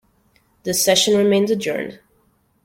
The 0.63 0.73
session 0.73 1.15
remains 1.15 1.51
adjourned. 1.51 1.99